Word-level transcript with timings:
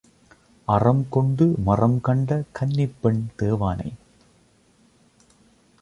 அறம்கொண்டு 0.67 1.53
மறம் 1.57 2.01
கண்ட 2.01 2.43
கன்னிப் 2.51 2.95
பெண் 3.01 3.27
தேவானை. 3.35 3.93